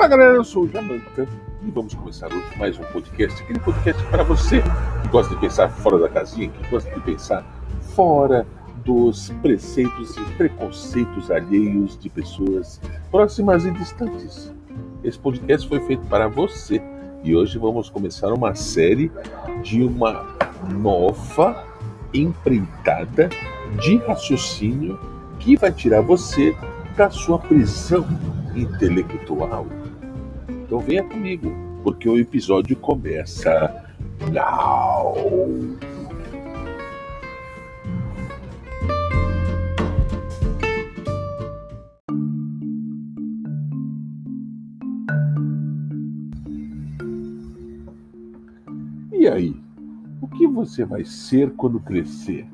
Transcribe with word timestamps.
Fala 0.00 0.08
galera, 0.08 0.34
eu 0.36 0.44
sou 0.44 0.62
o 0.62 0.66
Jamanta 0.66 1.28
e 1.62 1.70
vamos 1.70 1.92
começar 1.92 2.28
hoje 2.28 2.58
mais 2.58 2.78
um 2.78 2.84
podcast. 2.84 3.42
Aquele 3.42 3.58
podcast 3.58 4.02
para 4.04 4.22
você 4.22 4.62
que 5.02 5.08
gosta 5.08 5.34
de 5.34 5.40
pensar 5.42 5.68
fora 5.68 5.98
da 5.98 6.08
casinha, 6.08 6.48
que 6.48 6.70
gosta 6.70 6.90
de 6.90 7.00
pensar 7.02 7.44
fora 7.94 8.46
dos 8.82 9.28
preceitos 9.42 10.16
e 10.16 10.24
preconceitos 10.38 11.30
alheios 11.30 11.98
de 11.98 12.08
pessoas 12.08 12.80
próximas 13.10 13.66
e 13.66 13.70
distantes. 13.72 14.50
Esse 15.04 15.18
podcast 15.18 15.68
foi 15.68 15.80
feito 15.80 16.06
para 16.06 16.28
você 16.28 16.80
e 17.22 17.36
hoje 17.36 17.58
vamos 17.58 17.90
começar 17.90 18.32
uma 18.32 18.54
série 18.54 19.12
de 19.62 19.82
uma 19.82 20.26
nova 20.72 21.62
empreitada 22.14 23.28
de 23.82 23.98
raciocínio 23.98 24.98
que 25.38 25.56
vai 25.58 25.70
tirar 25.70 26.00
você 26.00 26.56
da 26.96 27.10
sua 27.10 27.38
prisão 27.38 28.06
intelectual. 28.56 29.66
Então 30.70 30.78
venha 30.78 31.02
comigo, 31.02 31.52
porque 31.82 32.08
o 32.08 32.16
episódio 32.16 32.76
começa 32.76 33.84
now. 34.30 35.16
E 49.12 49.26
aí, 49.26 49.56
o 50.20 50.28
que 50.28 50.46
você 50.46 50.84
vai 50.84 51.04
ser 51.04 51.50
quando 51.56 51.80
crescer? 51.80 52.46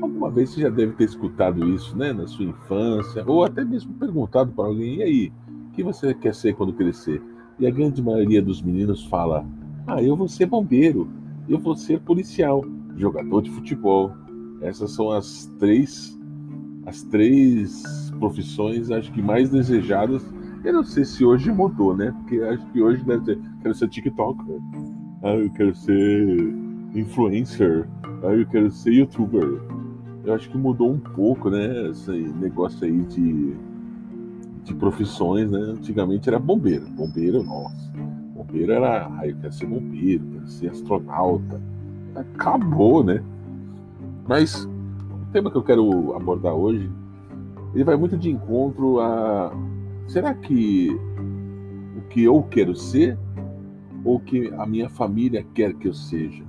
Alguma 0.00 0.30
vez 0.30 0.48
você 0.48 0.62
já 0.62 0.70
deve 0.70 0.94
ter 0.94 1.04
escutado 1.04 1.68
isso, 1.68 1.94
né, 1.98 2.14
na 2.14 2.26
sua 2.26 2.46
infância, 2.46 3.22
ou 3.26 3.44
até 3.44 3.62
mesmo 3.62 3.92
perguntado 3.92 4.52
para 4.52 4.64
alguém: 4.64 4.96
e 4.96 5.02
aí, 5.02 5.32
que 5.74 5.82
você 5.82 6.14
quer 6.14 6.34
ser 6.34 6.54
quando 6.54 6.72
crescer? 6.72 7.22
E 7.58 7.66
a 7.66 7.70
grande 7.70 8.02
maioria 8.02 8.40
dos 8.40 8.62
meninos 8.62 9.04
fala: 9.06 9.46
ah, 9.86 10.02
eu 10.02 10.16
vou 10.16 10.28
ser 10.28 10.46
bombeiro, 10.46 11.08
eu 11.48 11.58
vou 11.58 11.76
ser 11.76 12.00
policial, 12.00 12.64
jogador 12.96 13.42
de 13.42 13.50
futebol. 13.50 14.12
Essas 14.60 14.92
são 14.92 15.10
as 15.10 15.46
três, 15.58 16.18
as 16.86 17.02
três 17.02 18.10
profissões, 18.18 18.90
acho 18.90 19.12
que 19.12 19.22
mais 19.22 19.50
desejadas. 19.50 20.24
Eu 20.64 20.72
não 20.72 20.84
sei 20.84 21.04
se 21.04 21.24
hoje 21.24 21.52
mudou, 21.52 21.94
né? 21.94 22.10
Porque 22.20 22.40
acho 22.40 22.64
que 22.72 22.80
hoje 22.80 23.04
deve 23.04 23.24
ser: 23.24 23.38
quero 23.62 23.74
ser 23.74 23.88
TikToker, 23.88 24.58
ah, 25.22 25.34
eu 25.34 25.50
quero 25.50 25.74
ser 25.74 26.54
influencer, 26.94 27.88
ah, 28.22 28.32
eu 28.32 28.46
quero 28.46 28.70
ser 28.70 28.92
youtuber 28.92 29.60
eu 30.24 30.34
acho 30.34 30.48
que 30.48 30.56
mudou 30.56 30.90
um 30.90 30.98
pouco, 30.98 31.50
né? 31.50 31.90
Esse 31.90 32.10
negócio 32.10 32.84
aí 32.84 33.02
de, 33.02 33.54
de 34.64 34.74
profissões, 34.74 35.50
né? 35.50 35.58
Antigamente 35.58 36.28
era 36.28 36.38
bombeiro. 36.38 36.86
Bombeiro, 36.86 37.42
nossa. 37.42 37.92
Bombeiro 38.34 38.72
era. 38.72 39.06
Ah, 39.06 39.26
eu 39.26 39.36
quero 39.36 39.52
ser 39.52 39.66
bombeiro, 39.66 40.24
quero 40.32 40.48
ser 40.48 40.70
astronauta. 40.70 41.60
Acabou, 42.14 43.04
né? 43.04 43.22
Mas 44.26 44.64
o 44.64 45.32
tema 45.32 45.50
que 45.50 45.56
eu 45.56 45.62
quero 45.62 46.14
abordar 46.14 46.54
hoje, 46.54 46.90
ele 47.74 47.84
vai 47.84 47.96
muito 47.96 48.16
de 48.16 48.30
encontro 48.30 49.00
a. 49.00 49.52
Será 50.08 50.34
que 50.34 50.90
o 51.96 52.00
que 52.08 52.24
eu 52.24 52.42
quero 52.42 52.74
ser 52.74 53.18
ou 54.04 54.16
o 54.16 54.20
que 54.20 54.52
a 54.56 54.66
minha 54.66 54.88
família 54.88 55.44
quer 55.54 55.74
que 55.74 55.88
eu 55.88 55.94
seja? 55.94 56.44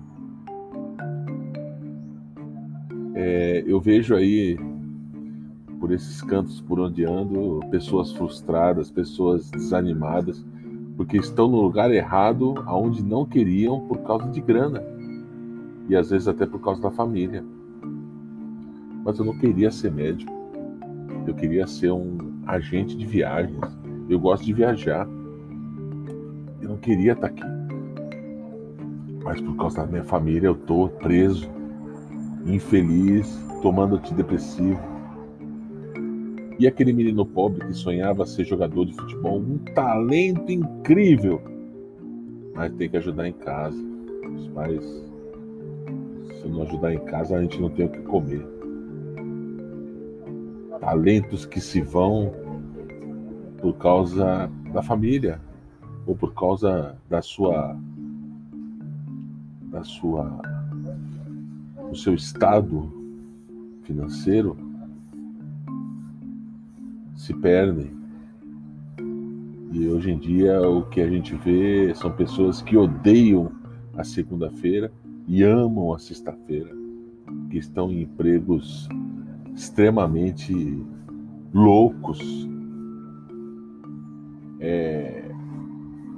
É, 3.13 3.63
eu 3.65 3.79
vejo 3.79 4.13
aí, 4.13 4.57
por 5.85 5.91
esses 5.91 6.19
cantos 6.19 6.59
por 6.61 6.79
onde 6.79 7.05
ando, 7.05 7.59
pessoas 7.69 8.11
frustradas, 8.11 8.89
pessoas 8.89 9.51
desanimadas, 9.51 10.43
porque 10.97 11.15
estão 11.15 11.47
no 11.47 11.61
lugar 11.61 11.91
errado, 11.91 12.55
aonde 12.65 13.03
não 13.03 13.23
queriam 13.23 13.81
por 13.81 13.99
causa 13.99 14.27
de 14.31 14.41
grana. 14.41 14.81
E 15.87 15.95
às 15.95 16.09
vezes 16.09 16.27
até 16.27 16.43
por 16.43 16.59
causa 16.59 16.81
da 16.81 16.89
família. 16.89 17.45
Mas 19.03 19.19
eu 19.19 19.25
não 19.25 19.37
queria 19.37 19.69
ser 19.69 19.91
médico. 19.91 20.33
Eu 21.27 21.35
queria 21.35 21.67
ser 21.67 21.91
um 21.91 22.17
agente 22.47 22.97
de 22.97 23.05
viagens. 23.05 23.77
Eu 24.09 24.19
gosto 24.19 24.43
de 24.43 24.53
viajar. 24.53 25.07
Eu 26.63 26.69
não 26.69 26.77
queria 26.77 27.11
estar 27.11 27.27
aqui. 27.27 27.43
Mas 29.23 29.39
por 29.39 29.55
causa 29.55 29.83
da 29.83 29.85
minha 29.85 30.03
família 30.03 30.47
eu 30.47 30.53
estou 30.53 30.89
preso 30.89 31.47
infeliz, 32.47 33.39
tomando 33.61 33.97
antidepressivo. 33.97 34.94
E 36.57 36.67
aquele 36.67 36.93
menino 36.93 37.25
pobre 37.25 37.65
que 37.65 37.73
sonhava 37.73 38.25
ser 38.25 38.45
jogador 38.45 38.85
de 38.85 38.93
futebol, 38.93 39.39
um 39.39 39.57
talento 39.73 40.49
incrível, 40.49 41.41
mas 42.53 42.73
tem 42.73 42.89
que 42.89 42.95
ajudar 42.97 43.27
em 43.27 43.33
casa. 43.33 43.77
Os 44.37 44.47
pais, 44.49 44.83
se 46.41 46.47
não 46.47 46.61
ajudar 46.61 46.93
em 46.93 47.03
casa, 47.05 47.37
a 47.37 47.41
gente 47.41 47.59
não 47.59 47.69
tem 47.69 47.85
o 47.85 47.89
que 47.89 48.01
comer. 48.03 48.45
Talentos 50.79 51.45
que 51.45 51.59
se 51.59 51.81
vão 51.81 52.33
por 53.59 53.73
causa 53.73 54.49
da 54.71 54.81
família 54.81 55.41
ou 56.07 56.15
por 56.15 56.33
causa 56.33 56.95
da 57.09 57.21
sua 57.21 57.75
da 59.71 59.83
sua 59.83 60.39
o 61.89 61.95
seu 61.95 62.13
estado 62.13 62.93
financeiro 63.83 64.64
se 67.25 67.33
perdem. 67.33 67.91
E 69.71 69.87
hoje 69.87 70.11
em 70.11 70.19
dia 70.19 70.61
o 70.61 70.83
que 70.83 71.01
a 71.01 71.09
gente 71.09 71.35
vê 71.35 71.93
são 71.95 72.11
pessoas 72.11 72.61
que 72.61 72.77
odeiam 72.77 73.51
a 73.97 74.03
segunda-feira 74.03 74.91
e 75.27 75.41
amam 75.41 75.91
a 75.91 75.97
sexta-feira, 75.97 76.71
que 77.49 77.57
estão 77.57 77.91
em 77.91 78.03
empregos 78.03 78.87
extremamente 79.55 80.53
loucos, 81.51 82.19
é, 84.59 85.31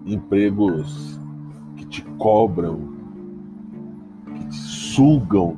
empregos 0.06 1.18
que 1.78 1.85
te 1.85 2.01
cobram, 2.18 2.79
que 4.35 4.50
te 4.50 4.56
sugam 4.56 5.57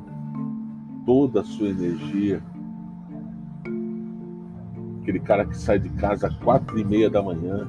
toda 1.04 1.40
a 1.40 1.44
sua 1.44 1.70
energia. 1.70 2.40
Aquele 5.10 5.24
cara 5.24 5.44
que 5.44 5.56
sai 5.56 5.76
de 5.80 5.88
casa 5.88 6.28
às 6.28 6.36
quatro 6.36 6.78
e 6.78 6.84
meia 6.84 7.10
da 7.10 7.20
manhã, 7.20 7.66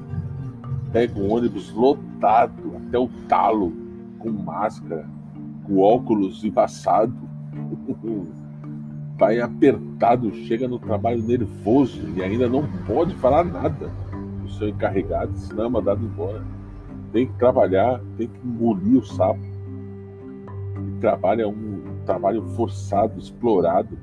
pega 0.92 1.18
um 1.18 1.28
ônibus 1.28 1.72
lotado 1.72 2.76
até 2.76 2.96
o 2.96 3.08
talo, 3.28 3.72
com 4.20 4.30
máscara, 4.30 5.04
com 5.64 5.80
óculos 5.80 6.44
embaçado, 6.44 7.12
vai 9.18 9.40
apertado, 9.40 10.32
chega 10.46 10.68
no 10.68 10.78
trabalho 10.78 11.20
nervoso 11.20 12.00
e 12.16 12.22
ainda 12.22 12.48
não 12.48 12.64
pode 12.86 13.12
falar 13.16 13.42
nada 13.42 13.90
o 14.44 14.48
seu 14.48 14.68
encarregado, 14.68 15.36
senão 15.36 15.64
é 15.64 15.68
mandado 15.68 16.04
embora. 16.04 16.44
Tem 17.12 17.26
que 17.26 17.32
trabalhar, 17.38 18.00
tem 18.16 18.28
que 18.28 18.46
engolir 18.46 18.98
o 18.98 19.04
sapo. 19.04 19.40
E 20.86 21.00
trabalha 21.00 21.48
um 21.48 21.82
trabalho 22.06 22.44
forçado, 22.50 23.18
explorado. 23.18 23.98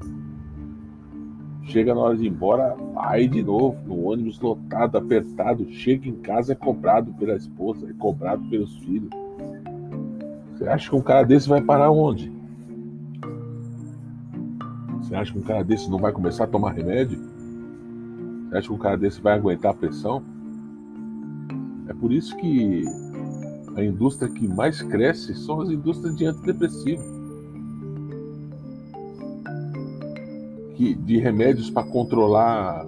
Chega 1.69 1.93
na 1.93 2.01
hora 2.01 2.17
de 2.17 2.25
ir 2.25 2.29
embora, 2.29 2.75
vai 2.95 3.27
de 3.27 3.43
novo, 3.43 3.77
no 3.85 4.05
ônibus 4.05 4.39
lotado, 4.39 4.97
apertado. 4.97 5.71
Chega 5.71 6.09
em 6.09 6.15
casa, 6.15 6.53
é 6.53 6.55
cobrado 6.55 7.13
pela 7.13 7.35
esposa, 7.35 7.87
é 7.87 7.93
cobrado 7.93 8.43
pelos 8.49 8.75
filhos. 8.77 9.11
Você 10.51 10.67
acha 10.67 10.89
que 10.89 10.95
um 10.95 11.01
cara 11.01 11.23
desse 11.23 11.47
vai 11.47 11.61
parar 11.61 11.91
onde? 11.91 12.31
Você 14.99 15.13
acha 15.13 15.31
que 15.31 15.37
um 15.37 15.43
cara 15.43 15.63
desse 15.63 15.87
não 15.91 15.99
vai 15.99 16.11
começar 16.11 16.45
a 16.45 16.47
tomar 16.47 16.71
remédio? 16.71 17.19
Você 18.49 18.57
acha 18.57 18.67
que 18.67 18.73
um 18.73 18.79
cara 18.79 18.97
desse 18.97 19.21
vai 19.21 19.33
aguentar 19.33 19.71
a 19.71 19.75
pressão? 19.75 20.23
É 21.87 21.93
por 21.93 22.11
isso 22.11 22.35
que 22.37 22.83
a 23.75 23.83
indústria 23.83 24.27
que 24.27 24.47
mais 24.47 24.81
cresce 24.81 25.35
são 25.35 25.61
as 25.61 25.69
indústrias 25.69 26.15
de 26.15 26.25
antidepressivo. 26.25 27.18
Que, 30.79 30.95
de 30.95 31.17
remédios 31.17 31.69
para 31.69 31.85
controlar 31.85 32.87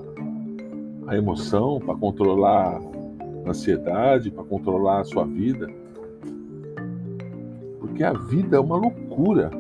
a 1.08 1.18
emoção, 1.18 1.78
para 1.78 1.94
controlar 1.94 2.82
a 3.46 3.50
ansiedade, 3.50 4.32
para 4.32 4.46
controlar 4.46 5.02
a 5.02 5.04
sua 5.04 5.26
vida. 5.26 5.68
Porque 7.82 8.02
a 8.02 8.14
vida 8.14 8.56
é 8.56 8.60
uma 8.62 8.78
loucura. 8.78 9.52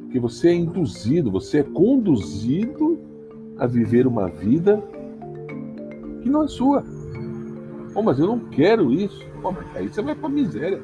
Porque 0.00 0.18
você 0.18 0.48
é 0.48 0.54
induzido, 0.54 1.30
você 1.30 1.58
é 1.58 1.62
conduzido 1.62 2.98
a 3.58 3.66
viver 3.66 4.06
uma 4.06 4.28
vida 4.28 4.82
que 6.22 6.30
não 6.30 6.44
é 6.44 6.48
sua. 6.48 6.82
Oh, 7.94 8.00
mas 8.00 8.18
eu 8.18 8.26
não 8.26 8.38
quero 8.48 8.90
isso. 8.90 9.22
Oh, 9.44 9.52
mas 9.52 9.76
aí 9.76 9.90
você 9.90 10.00
vai 10.00 10.14
pra 10.14 10.26
miséria. 10.26 10.80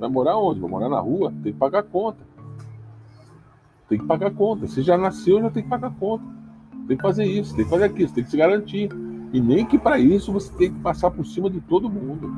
Vai 0.00 0.08
morar 0.08 0.36
onde? 0.38 0.58
Vai 0.58 0.68
morar 0.68 0.88
na 0.88 0.98
rua? 0.98 1.32
Tem 1.44 1.52
que 1.52 1.58
pagar 1.58 1.84
conta. 1.84 2.29
Tem 3.90 3.98
que 3.98 4.06
pagar 4.06 4.30
conta. 4.30 4.68
Você 4.68 4.82
já 4.82 4.96
nasceu, 4.96 5.40
já 5.40 5.50
tem 5.50 5.64
que 5.64 5.68
pagar 5.68 5.92
conta. 5.96 6.24
Tem 6.86 6.96
que 6.96 7.02
fazer 7.02 7.24
isso, 7.24 7.56
tem 7.56 7.64
que 7.64 7.70
fazer 7.70 7.84
aquilo, 7.84 8.12
tem 8.12 8.22
que 8.22 8.30
se 8.30 8.36
garantir. 8.36 8.88
E 9.32 9.40
nem 9.40 9.66
que 9.66 9.76
para 9.76 9.98
isso 9.98 10.32
você 10.32 10.52
tem 10.56 10.72
que 10.72 10.78
passar 10.78 11.10
por 11.10 11.26
cima 11.26 11.50
de 11.50 11.60
todo 11.60 11.90
mundo. 11.90 12.32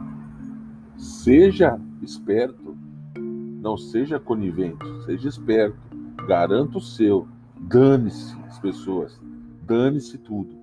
Seja 0.96 1.78
esperto. 2.00 2.74
Não 3.60 3.76
seja 3.76 4.18
conivente, 4.18 4.82
seja 5.04 5.28
esperto. 5.28 5.76
Garanta 6.26 6.78
o 6.78 6.80
seu. 6.80 7.28
Dane-se 7.60 8.34
as 8.48 8.58
pessoas. 8.58 9.20
Dane-se 9.66 10.16
tudo. 10.16 10.56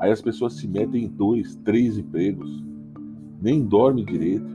Aí 0.00 0.10
as 0.10 0.20
pessoas 0.20 0.54
se 0.54 0.66
metem 0.66 1.04
em 1.04 1.08
dois, 1.08 1.54
três 1.64 1.96
empregos. 1.96 2.64
Nem 3.40 3.64
dorme 3.64 4.04
direito. 4.04 4.46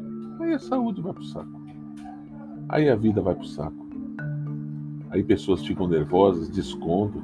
Aí 0.42 0.54
a 0.54 0.60
saúde 0.60 1.02
vai 1.02 1.14
pro 1.14 1.24
saco. 1.24 1.62
Aí 2.68 2.90
a 2.90 2.98
vida 2.98 3.22
vai 3.22 3.34
pro 3.34 3.48
saco. 3.48 3.87
Aí 5.10 5.24
pessoas 5.24 5.66
ficam 5.66 5.88
nervosas, 5.88 6.50
descontam. 6.50 7.22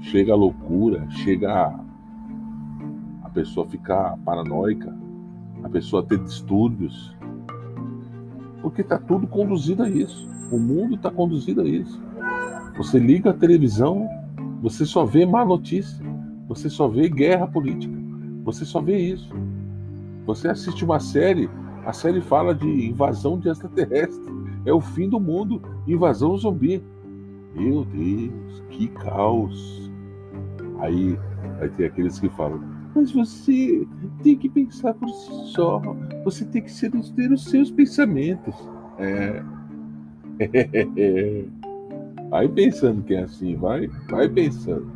Chega 0.00 0.32
a 0.32 0.36
loucura, 0.36 1.06
chega 1.10 1.52
a, 1.52 1.80
a 3.24 3.28
pessoa 3.30 3.66
ficar 3.66 4.16
paranoica, 4.24 4.94
a 5.62 5.68
pessoa 5.68 6.02
ter 6.02 6.18
distúrbios. 6.18 7.14
Porque 8.62 8.80
está 8.80 8.98
tudo 8.98 9.26
conduzido 9.26 9.82
a 9.82 9.88
isso. 9.88 10.28
O 10.50 10.58
mundo 10.58 10.94
está 10.94 11.10
conduzido 11.10 11.60
a 11.60 11.64
isso. 11.64 12.00
Você 12.76 12.98
liga 12.98 13.30
a 13.30 13.34
televisão, 13.34 14.08
você 14.62 14.86
só 14.86 15.04
vê 15.04 15.26
má 15.26 15.44
notícia, 15.44 16.04
você 16.48 16.68
só 16.68 16.88
vê 16.88 17.08
guerra 17.08 17.46
política, 17.46 17.94
você 18.42 18.64
só 18.64 18.80
vê 18.80 18.98
isso. 18.98 19.30
Você 20.26 20.48
assiste 20.48 20.84
uma 20.84 20.98
série, 20.98 21.48
a 21.84 21.92
série 21.92 22.20
fala 22.20 22.54
de 22.54 22.66
invasão 22.88 23.38
de 23.38 23.48
extraterrestre, 23.48 24.39
é 24.64 24.72
o 24.72 24.80
fim 24.80 25.08
do 25.08 25.20
mundo, 25.20 25.60
invasão 25.86 26.36
zumbi. 26.36 26.82
Meu 27.54 27.84
Deus, 27.84 28.62
que 28.70 28.88
caos. 28.88 29.90
Aí 30.78 31.18
vai 31.58 31.68
ter 31.68 31.86
aqueles 31.86 32.18
que 32.18 32.28
falam, 32.30 32.60
mas 32.94 33.12
você 33.12 33.86
tem 34.22 34.36
que 34.36 34.48
pensar 34.48 34.94
por 34.94 35.08
si 35.08 35.52
só. 35.52 35.80
Você 36.24 36.44
tem 36.44 36.62
que 36.62 37.12
ter 37.12 37.32
os 37.32 37.44
seus 37.44 37.70
pensamentos. 37.70 38.54
É. 38.98 39.42
Vai 42.30 42.48
pensando 42.48 43.02
que 43.02 43.12
é 43.12 43.24
assim, 43.24 43.56
vai, 43.56 43.88
vai 44.08 44.28
pensando. 44.28 44.86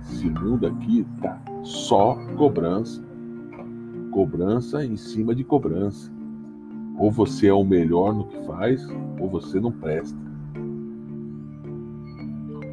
Esse 0.00 0.28
mundo 0.28 0.66
aqui 0.66 1.06
tá 1.22 1.40
só 1.62 2.16
cobrança. 2.36 3.00
Cobrança 4.10 4.84
em 4.84 4.96
cima 4.96 5.32
de 5.32 5.44
cobrança. 5.44 6.12
Ou 6.98 7.10
você 7.10 7.48
é 7.48 7.52
o 7.52 7.64
melhor 7.64 8.14
no 8.14 8.24
que 8.24 8.46
faz, 8.46 8.86
ou 9.20 9.28
você 9.28 9.60
não 9.60 9.72
presta. 9.72 10.16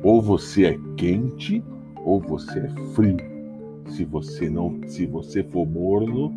Ou 0.03 0.21
você 0.21 0.65
é 0.65 0.79
quente, 0.95 1.63
ou 2.03 2.19
você 2.19 2.59
é 2.59 2.69
frio. 2.93 3.17
Se 3.87 4.05
você 4.05 4.49
não, 4.49 4.79
se 4.87 5.05
você 5.05 5.43
for 5.43 5.67
morno, 5.67 6.33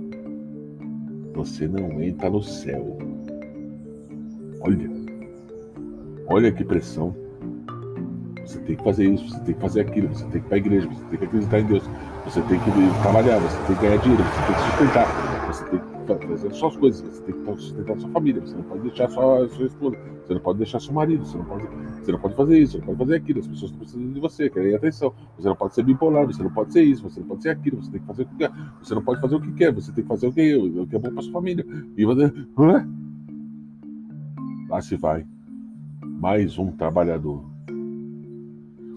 você 1.35 1.69
não 1.69 2.03
entra 2.03 2.31
no 2.31 2.43
céu. 2.43 2.99
Olha, 4.61 4.91
olha 6.29 6.53
que 6.53 6.65
pressão. 6.65 7.15
Você 8.45 8.59
tem 8.61 8.77
que 8.77 8.85
fazer 8.85 9.11
isso, 9.11 9.29
você 9.29 9.41
tem 9.41 9.55
que 9.55 9.61
fazer 9.61 9.81
aquilo, 9.81 10.09
você 10.09 10.25
tem 10.27 10.33
que 10.33 10.39
ir 10.39 10.43
para 10.49 10.55
a 10.55 10.59
igreja, 10.59 10.89
você 10.89 11.05
tem 11.05 11.19
que 11.19 11.25
acreditar 11.25 11.61
em 11.61 11.67
Deus, 11.67 11.83
você 12.25 12.43
tem 12.43 12.59
que 12.61 13.03
trabalhar, 13.03 13.39
você 13.39 13.57
tem 13.67 13.77
que 13.77 13.83
ganhar 13.83 13.97
dinheiro, 13.99 14.23
você 14.23 14.47
tem 14.47 14.55
que 14.55 14.61
sustentar, 14.71 15.24
que 16.05 16.27
fazer 16.27 16.53
suas 16.53 16.77
coisas, 16.77 17.01
você 17.01 17.23
tem 17.23 17.35
que 17.35 17.61
sustentar 17.61 17.99
sua 17.99 18.11
família, 18.11 18.41
você 18.41 18.55
não 18.55 18.63
pode 18.65 18.83
deixar 18.83 19.09
sua, 19.11 19.49
sua 19.49 19.67
esposa, 19.67 19.97
você 20.25 20.35
não 20.35 20.41
pode 20.41 20.59
deixar 20.59 20.81
seu 20.81 20.93
marido, 20.93 21.25
você 21.25 21.39
não 21.39 21.45
pode, 21.45 21.67
você 21.67 22.13
não 22.13 22.19
pode 22.21 22.35
fazer 22.35 22.59
isso, 22.59 22.73
você 22.73 22.79
não 22.79 22.87
pode 22.87 22.99
fazer 22.99 23.17
aquilo, 23.17 23.41
as 23.41 23.47
pessoas 23.47 23.71
estão 23.71 23.79
precisando 23.79 24.15
de 24.15 24.21
você, 24.21 24.51
querem 24.51 24.75
atenção. 24.75 25.13
Você 25.39 25.49
não 25.49 25.57
pode 25.57 25.75
ser 25.75 25.83
bipolar, 25.83 26.27
você 26.27 26.43
não 26.43 26.51
pode 26.51 26.73
ser 26.73 26.83
isso, 26.83 27.03
você 27.03 27.21
não 27.21 27.27
pode 27.27 27.43
ser 27.43 27.51
aquilo, 27.51 27.83
você 27.83 27.91
tem 27.91 28.01
que 28.01 28.07
fazer 28.07 28.23
o 28.23 28.27
que 28.27 28.37
quer, 28.37 28.53
você 28.83 28.95
não 28.95 29.03
pode 29.03 29.21
fazer 29.21 29.37
o 29.37 29.41
que 29.41 29.53
quer, 29.53 29.73
você 29.73 29.93
tem 29.93 30.05
que 30.05 30.09
fazer 30.09 30.27
o 30.27 30.33
que, 30.33 30.57
o 30.57 30.87
que 30.87 30.97
é 30.97 30.99
bom 30.99 31.11
para 31.13 31.23
sua 31.23 31.33
família. 31.33 31.65
E 31.97 32.05
você. 32.05 32.33
Lá 34.69 34.81
se 34.81 34.97
vai. 34.97 35.27
Mais 36.21 36.59
um 36.59 36.71
trabalhador. 36.73 37.45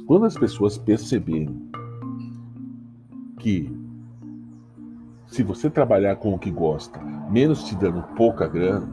Quando 0.05 0.25
as 0.25 0.37
pessoas 0.37 0.77
perceberem 0.77 1.69
que 3.39 3.76
se 5.27 5.43
você 5.43 5.69
trabalhar 5.69 6.15
com 6.15 6.33
o 6.33 6.39
que 6.39 6.49
gosta, 6.49 6.99
menos 7.29 7.63
te 7.65 7.75
dando 7.75 8.01
pouca 8.15 8.47
grana, 8.47 8.87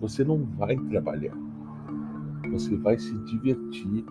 você 0.00 0.24
não 0.24 0.44
vai 0.44 0.76
trabalhar. 0.76 1.34
Você 2.50 2.76
vai 2.76 2.98
se 2.98 3.16
divertir. 3.26 4.04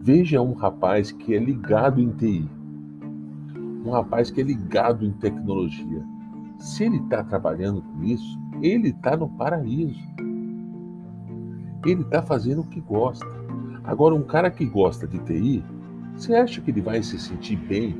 Veja 0.00 0.40
um 0.40 0.54
rapaz 0.54 1.12
que 1.12 1.34
é 1.34 1.38
ligado 1.38 2.00
em 2.00 2.10
TI, 2.10 2.48
um 3.84 3.90
rapaz 3.90 4.30
que 4.30 4.40
é 4.40 4.44
ligado 4.44 5.04
em 5.04 5.12
tecnologia. 5.12 6.02
Se 6.58 6.84
ele 6.84 6.96
está 6.96 7.22
trabalhando 7.22 7.82
com 7.82 8.02
isso, 8.02 8.38
ele 8.62 8.88
está 8.88 9.16
no 9.16 9.28
paraíso. 9.28 10.00
Ele 11.84 12.02
está 12.02 12.22
fazendo 12.22 12.62
o 12.62 12.66
que 12.66 12.80
gosta. 12.80 13.26
Agora, 13.84 14.14
um 14.14 14.22
cara 14.22 14.50
que 14.50 14.64
gosta 14.64 15.06
de 15.06 15.18
TI, 15.18 15.62
você 16.16 16.34
acha 16.34 16.60
que 16.60 16.70
ele 16.70 16.80
vai 16.80 17.02
se 17.02 17.18
sentir 17.18 17.56
bem 17.56 17.94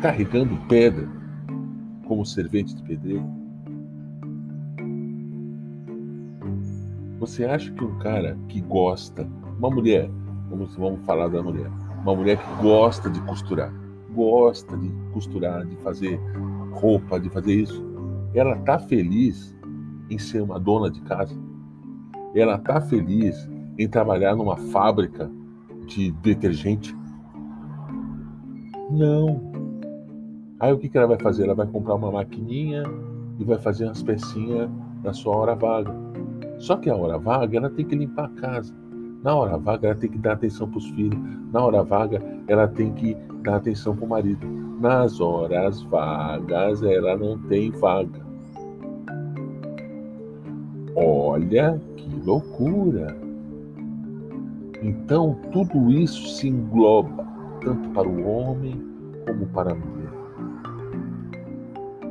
carregando 0.00 0.56
pedra 0.66 1.19
como 2.10 2.26
servente 2.26 2.74
de 2.74 2.82
pedreiro? 2.82 3.24
Você 7.20 7.44
acha 7.44 7.70
que 7.70 7.84
um 7.84 7.96
cara 8.00 8.36
que 8.48 8.60
gosta, 8.60 9.28
uma 9.56 9.70
mulher, 9.70 10.10
vamos, 10.48 10.74
vamos 10.74 11.06
falar 11.06 11.28
da 11.28 11.40
mulher, 11.40 11.70
uma 12.02 12.16
mulher 12.16 12.36
que 12.36 12.62
gosta 12.62 13.08
de 13.08 13.20
costurar, 13.20 13.72
gosta 14.12 14.76
de 14.76 14.90
costurar, 15.12 15.64
de 15.64 15.76
fazer 15.76 16.18
roupa, 16.72 17.20
de 17.20 17.30
fazer 17.30 17.54
isso, 17.54 17.80
ela 18.34 18.56
tá 18.56 18.76
feliz 18.80 19.56
em 20.10 20.18
ser 20.18 20.42
uma 20.42 20.58
dona 20.58 20.90
de 20.90 21.00
casa? 21.02 21.36
Ela 22.34 22.58
tá 22.58 22.80
feliz 22.80 23.48
em 23.78 23.88
trabalhar 23.88 24.34
numa 24.34 24.56
fábrica 24.56 25.30
de 25.86 26.10
detergente? 26.10 26.92
Não. 28.90 29.49
Aí 30.60 30.72
o 30.72 30.78
que, 30.78 30.90
que 30.90 30.98
ela 30.98 31.06
vai 31.06 31.18
fazer? 31.18 31.44
Ela 31.44 31.54
vai 31.54 31.66
comprar 31.66 31.94
uma 31.94 32.12
maquininha 32.12 32.84
e 33.38 33.44
vai 33.44 33.58
fazer 33.58 33.86
umas 33.86 34.02
pecinhas 34.02 34.68
na 35.02 35.12
sua 35.14 35.34
hora 35.34 35.54
vaga. 35.54 35.92
Só 36.58 36.76
que 36.76 36.90
a 36.90 36.96
hora 36.96 37.18
vaga 37.18 37.56
ela 37.56 37.70
tem 37.70 37.86
que 37.86 37.96
limpar 37.96 38.26
a 38.26 38.40
casa. 38.40 38.74
Na 39.22 39.34
hora 39.34 39.56
vaga 39.56 39.88
ela 39.88 39.96
tem 39.96 40.10
que 40.10 40.18
dar 40.18 40.34
atenção 40.34 40.68
para 40.68 40.78
os 40.78 40.86
filhos. 40.90 41.18
Na 41.50 41.64
hora 41.64 41.82
vaga 41.82 42.22
ela 42.46 42.68
tem 42.68 42.92
que 42.92 43.16
dar 43.42 43.56
atenção 43.56 43.96
para 43.96 44.04
o 44.04 44.08
marido. 44.08 44.46
Nas 44.78 45.18
horas 45.18 45.82
vagas 45.84 46.82
ela 46.82 47.16
não 47.16 47.38
tem 47.38 47.70
vaga. 47.70 48.20
Olha 50.94 51.80
que 51.96 52.08
loucura! 52.26 53.16
Então 54.82 55.38
tudo 55.52 55.90
isso 55.90 56.28
se 56.28 56.48
engloba 56.48 57.26
tanto 57.62 57.88
para 57.90 58.08
o 58.08 58.26
homem 58.26 58.82
como 59.26 59.46
para 59.46 59.72
a 59.72 59.74
mulher. 59.74 59.99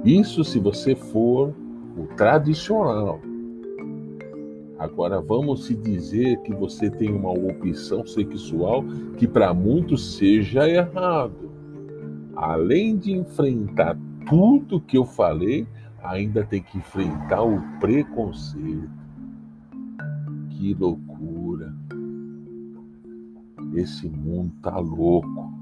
Isso 0.04 0.44
se 0.44 0.60
você 0.60 0.96
for 0.96 1.54
o 1.98 2.08
tradicional. 2.16 3.20
Agora 4.78 5.20
vamos 5.20 5.66
se 5.66 5.76
dizer 5.76 6.42
que 6.44 6.54
você 6.54 6.90
tem 6.90 7.12
uma 7.12 7.32
opção 7.32 8.06
sexual 8.06 8.82
que 9.18 9.28
para 9.28 9.54
muitos 9.54 10.16
seja 10.16 10.70
errado. 10.70 11.52
Além 12.34 12.96
de 12.98 13.12
enfrentar 13.12 13.98
tudo 14.26 14.80
que 14.80 14.98
eu 14.98 15.04
falei, 15.04 15.68
ainda 16.02 16.46
tem 16.46 16.64
que 16.64 16.78
enfrentar 16.78 17.44
o 17.44 17.62
preconceito. 17.82 18.90
Que 20.52 20.74
loucura. 20.74 21.76
Esse 23.74 24.08
mundo 24.08 24.54
tá 24.62 24.78
louco. 24.80 25.54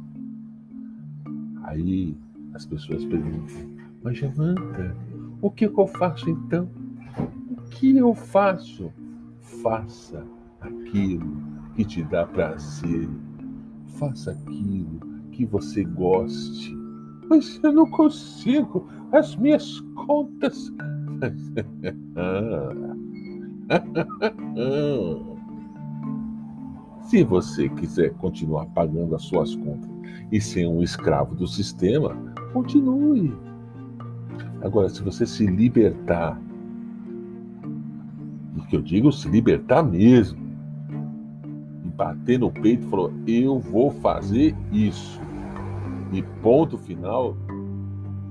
Aí 1.64 2.16
as 2.54 2.68
pessoas 2.68 3.04
perguntam: 3.06 3.77
Mas 4.04 4.18
Jamanta, 4.18 4.96
o 5.42 5.50
que 5.52 5.66
eu 5.66 5.88
faço 5.88 6.30
então? 6.30 6.70
O 7.50 7.56
que 7.70 7.98
eu 7.98 8.14
faço? 8.14 8.92
Faça 9.62 10.24
aquilo 10.62 11.38
que 11.76 11.86
te 11.86 12.04
dá 12.04 12.26
prazer. 12.26 13.10
Faça 14.00 14.32
aquilo 14.32 15.00
que 15.32 15.46
você 15.46 15.84
goste. 15.84 16.76
Mas 17.30 17.60
eu 17.64 17.72
não 17.72 17.90
consigo. 17.90 18.88
As 19.12 19.36
minhas 19.36 19.80
contas. 19.96 20.72
Se 27.04 27.24
você 27.24 27.70
quiser 27.70 28.14
continuar 28.16 28.66
pagando 28.68 29.16
as 29.16 29.24
suas 29.24 29.56
contas 29.56 29.90
e 30.32 30.40
ser 30.42 30.68
um 30.68 30.84
escravo 30.84 31.36
do 31.36 31.48
sistema, 31.48 32.16
continue. 32.52 33.34
Agora, 34.62 34.90
se 34.90 35.04
você 35.04 35.26
se 35.26 35.46
libertar, 35.46 36.40
e 38.56 38.62
que 38.68 38.76
eu 38.76 38.82
digo 38.82 39.12
se 39.12 39.30
libertar 39.30 39.84
mesmo, 39.84 40.40
e 41.86 41.90
bater 41.90 42.40
no 42.40 42.52
peito 42.52 42.86
e 42.86 42.90
falar: 42.90 43.12
Eu 43.28 43.60
vou 43.60 43.92
fazer 43.92 44.56
isso, 44.72 45.22
e 46.12 46.22
ponto 46.42 46.78
final, 46.78 47.38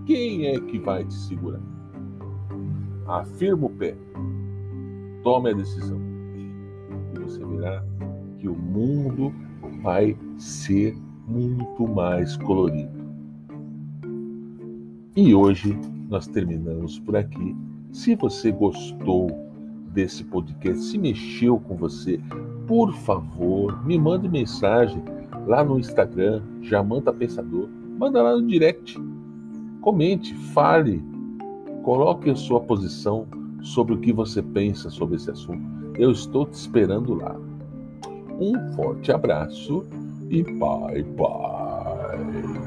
quem 0.05 0.47
é 0.47 0.61
que 0.61 0.79
vai 0.79 1.05
te 1.05 1.15
segurar? 1.15 1.61
Afirma 3.07 3.67
o 3.67 3.71
pé, 3.71 3.97
tome 5.23 5.51
a 5.51 5.53
decisão 5.53 6.01
e 7.15 7.19
você 7.21 7.45
verá 7.45 7.85
que 8.39 8.49
o 8.49 8.55
mundo 8.55 9.33
vai 9.83 10.17
ser 10.37 10.97
muito 11.27 11.87
mais 11.87 12.37
colorido. 12.37 12.97
E 15.17 15.35
hoje 15.35 15.79
nós 16.09 16.27
terminamos 16.27 16.99
por 16.99 17.17
aqui. 17.17 17.57
Se 17.93 18.15
você 18.15 18.51
gostou 18.53 19.29
desse 19.93 20.25
podcast, 20.25 20.83
se 20.83 20.99
mexeu 20.99 21.59
com 21.59 21.77
você, 21.77 22.21
por 22.67 22.93
favor, 22.93 23.85
me 23.87 23.99
mande 23.99 24.29
mensagem 24.29 25.03
lá 25.47 25.65
no 25.65 25.79
Instagram, 25.79 26.43
Jamanta 26.63 27.13
Pensador. 27.13 27.69
Manda 27.99 28.23
lá 28.23 28.37
no 28.37 28.47
direct. 28.47 28.99
Comente, 29.81 30.35
fale, 30.53 31.03
coloque 31.83 32.29
a 32.29 32.35
sua 32.35 32.61
posição 32.61 33.27
sobre 33.63 33.95
o 33.95 33.99
que 33.99 34.13
você 34.13 34.43
pensa 34.43 34.91
sobre 34.91 35.17
esse 35.17 35.31
assunto. 35.31 35.63
Eu 35.99 36.11
estou 36.11 36.45
te 36.45 36.55
esperando 36.55 37.15
lá. 37.15 37.37
Um 38.39 38.75
forte 38.75 39.11
abraço 39.11 39.87
e 40.29 40.43
bye 40.43 41.03
bye. 41.03 42.66